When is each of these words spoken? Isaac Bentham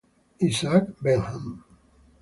Isaac 0.47 0.97
Bentham 0.97 1.61